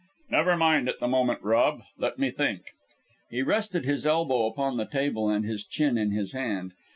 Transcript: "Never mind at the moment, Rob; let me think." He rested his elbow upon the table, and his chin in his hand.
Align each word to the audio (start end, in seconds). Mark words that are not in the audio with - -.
"Never 0.31 0.57
mind 0.57 0.89
at 0.89 0.99
the 0.99 1.07
moment, 1.07 1.43
Rob; 1.43 1.83
let 1.95 2.17
me 2.17 2.31
think." 2.31 2.71
He 3.29 3.43
rested 3.43 3.85
his 3.85 4.03
elbow 4.03 4.47
upon 4.47 4.77
the 4.77 4.87
table, 4.87 5.29
and 5.29 5.45
his 5.45 5.63
chin 5.63 5.95
in 5.95 6.09
his 6.09 6.31
hand. 6.31 6.71